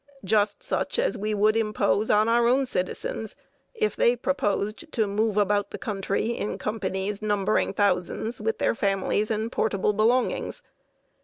Just 0.25 0.63
such 0.63 0.97
as 0.97 1.15
we 1.15 1.35
would 1.35 1.55
impose 1.55 2.09
on 2.09 2.27
our 2.27 2.47
own 2.47 2.65
citizens 2.65 3.35
if 3.75 3.95
they 3.95 4.15
proposed 4.15 4.91
to 4.93 5.05
move 5.05 5.37
about 5.37 5.69
the 5.69 5.77
country 5.77 6.35
in 6.35 6.57
companies 6.57 7.21
numbering 7.21 7.71
thousands, 7.71 8.41
with 8.41 8.57
their 8.57 8.73
families 8.73 9.29
and 9.29 9.51
portable 9.51 9.93
belongings. 9.93 10.63